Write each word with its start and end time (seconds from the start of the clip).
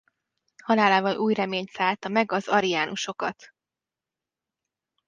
Halálával 0.63 1.17
új 1.17 1.33
remény 1.33 1.65
szállta 1.65 2.09
meg 2.09 2.31
az 2.31 2.47
ariánusokat. 2.47 3.53